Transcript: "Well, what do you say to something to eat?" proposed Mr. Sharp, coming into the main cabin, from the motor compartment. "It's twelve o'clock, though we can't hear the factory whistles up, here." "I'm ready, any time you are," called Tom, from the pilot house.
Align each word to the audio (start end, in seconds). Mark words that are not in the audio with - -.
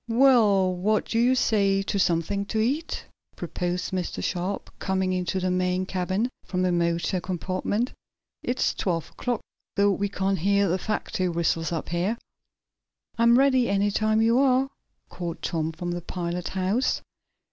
"Well, 0.09 0.73
what 0.75 1.05
do 1.05 1.19
you 1.19 1.35
say 1.35 1.83
to 1.83 1.99
something 1.99 2.45
to 2.45 2.57
eat?" 2.59 3.05
proposed 3.35 3.91
Mr. 3.91 4.23
Sharp, 4.23 4.71
coming 4.79 5.13
into 5.13 5.39
the 5.39 5.51
main 5.51 5.85
cabin, 5.85 6.27
from 6.43 6.63
the 6.63 6.71
motor 6.71 7.21
compartment. 7.21 7.93
"It's 8.41 8.73
twelve 8.73 9.11
o'clock, 9.11 9.41
though 9.75 9.91
we 9.91 10.09
can't 10.09 10.39
hear 10.39 10.67
the 10.67 10.79
factory 10.79 11.29
whistles 11.29 11.71
up, 11.71 11.89
here." 11.89 12.17
"I'm 13.19 13.37
ready, 13.37 13.69
any 13.69 13.91
time 13.91 14.23
you 14.23 14.39
are," 14.39 14.71
called 15.09 15.43
Tom, 15.43 15.71
from 15.71 15.91
the 15.91 16.01
pilot 16.01 16.47
house. 16.47 17.03